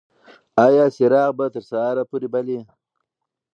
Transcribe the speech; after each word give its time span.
ایا 0.65 0.85
څراغ 0.95 1.31
به 1.37 1.45
تر 1.53 1.63
سهار 1.69 1.97
پورې 2.09 2.27
بل 2.33 2.45
وي؟ 2.51 2.59